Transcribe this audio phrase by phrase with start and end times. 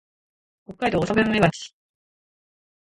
[0.65, 1.75] 北海道長万部町